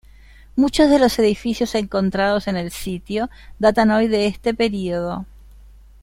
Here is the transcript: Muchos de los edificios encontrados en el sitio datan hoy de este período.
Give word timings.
Muchos 0.55 0.89
de 0.89 0.97
los 0.97 1.19
edificios 1.19 1.75
encontrados 1.75 2.47
en 2.47 2.57
el 2.57 2.71
sitio 2.71 3.29
datan 3.59 3.91
hoy 3.91 4.07
de 4.07 4.25
este 4.25 4.51
período. 4.55 5.27